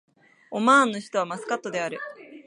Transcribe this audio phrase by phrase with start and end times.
[0.49, 1.99] オマーンの首都はマスカットである